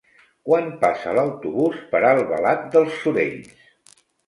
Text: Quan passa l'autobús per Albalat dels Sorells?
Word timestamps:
Quan 0.47 0.71
passa 0.83 1.13
l'autobús 1.17 1.77
per 1.93 2.03
Albalat 2.13 2.67
dels 2.79 2.99
Sorells? 3.05 3.71